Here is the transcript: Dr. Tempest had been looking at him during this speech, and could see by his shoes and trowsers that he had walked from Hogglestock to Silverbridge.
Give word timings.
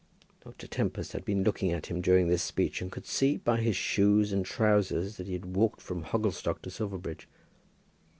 Dr. 0.43 0.65
Tempest 0.65 1.11
had 1.13 1.23
been 1.23 1.43
looking 1.43 1.71
at 1.71 1.85
him 1.85 2.01
during 2.01 2.27
this 2.27 2.41
speech, 2.41 2.81
and 2.81 2.91
could 2.91 3.05
see 3.05 3.37
by 3.37 3.57
his 3.57 3.75
shoes 3.75 4.33
and 4.33 4.43
trowsers 4.43 5.17
that 5.17 5.27
he 5.27 5.33
had 5.33 5.55
walked 5.55 5.79
from 5.79 6.05
Hogglestock 6.05 6.63
to 6.63 6.71
Silverbridge. 6.71 7.27